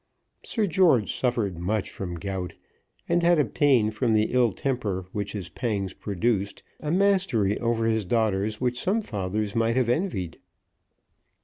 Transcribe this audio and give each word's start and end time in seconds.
Sir 0.41 0.65
George 0.65 1.15
suffered 1.15 1.59
much 1.59 1.91
from 1.91 2.15
gout, 2.15 2.55
and 3.07 3.21
had 3.21 3.37
obtained 3.37 3.93
from 3.93 4.13
the 4.13 4.33
ill 4.33 4.51
temper 4.51 5.05
which 5.11 5.33
his 5.33 5.47
pangs 5.49 5.93
produced 5.93 6.63
a 6.79 6.89
mastery 6.89 7.59
over 7.59 7.85
his 7.85 8.03
daughters 8.05 8.59
which 8.59 8.81
some 8.81 9.03
fathers 9.03 9.55
might 9.55 9.75
have 9.77 9.89
envied. 9.89 10.39